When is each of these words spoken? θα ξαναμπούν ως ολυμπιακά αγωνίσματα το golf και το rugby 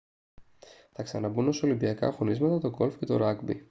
θα 0.91 1.03
ξαναμπούν 1.03 1.47
ως 1.47 1.63
ολυμπιακά 1.63 2.07
αγωνίσματα 2.07 2.59
το 2.69 2.77
golf 2.79 2.93
και 2.99 3.05
το 3.05 3.27
rugby 3.27 3.57